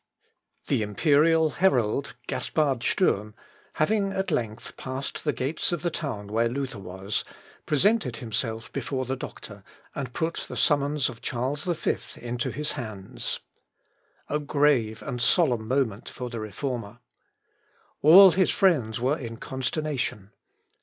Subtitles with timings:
[0.65, 3.35] The imperial herald, Gaspard Sturm,
[3.73, 7.23] having at length passed the gates of the town where Luther was,
[7.67, 13.41] presented himself before the doctor, and put the summons of Charles V into his hands.
[14.27, 16.97] A grave and solemn moment for the Reformer!
[18.01, 20.31] All his friends were in consternation.